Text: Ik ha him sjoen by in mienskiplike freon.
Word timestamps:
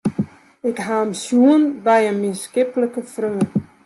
Ik 0.69 0.77
ha 0.85 0.95
him 1.03 1.13
sjoen 1.23 1.63
by 1.85 1.99
in 2.09 2.17
mienskiplike 2.21 3.01
freon. 3.13 3.47